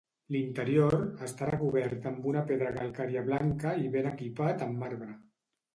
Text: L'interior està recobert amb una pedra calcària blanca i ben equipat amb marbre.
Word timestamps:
L'interior 0.35 0.95
està 1.27 1.49
recobert 1.51 2.09
amb 2.13 2.27
una 2.33 2.43
pedra 2.49 2.73
calcària 2.81 3.25
blanca 3.31 3.79
i 3.87 3.95
ben 3.99 4.13
equipat 4.17 4.69
amb 4.71 4.85
marbre. 4.87 5.17